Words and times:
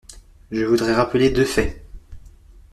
Je 0.49 0.65
voudrais 0.65 0.95
rappeler 0.95 1.29
deux 1.29 1.45
faits. 1.45 1.85